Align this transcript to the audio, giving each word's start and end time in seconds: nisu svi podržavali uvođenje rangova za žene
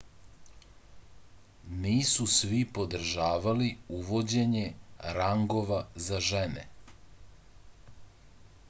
nisu 1.83 2.25
svi 2.35 2.61
podržavali 2.77 3.69
uvođenje 3.99 4.65
rangova 5.19 5.81
za 6.09 6.25
žene 6.31 6.67